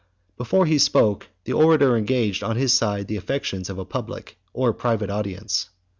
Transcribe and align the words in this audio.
Before 0.35 0.65
he 0.65 0.79
spoke, 0.79 1.27
the 1.43 1.53
orator 1.53 1.95
engaged 1.95 2.41
on 2.41 2.55
his 2.55 2.73
side 2.73 3.07
the 3.07 3.17
affections 3.17 3.69
of 3.69 3.77
a 3.77 3.85
public 3.85 4.39
or 4.51 4.73
private 4.73 5.11
audience. 5.11 5.69